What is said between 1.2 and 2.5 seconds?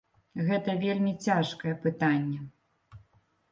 цяжкае пытанне.